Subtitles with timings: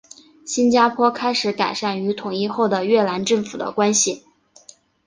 [0.47, 4.23] 新加坡开始改善与统一后的越南政府的关系。